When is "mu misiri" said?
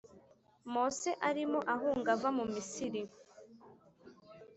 2.37-3.01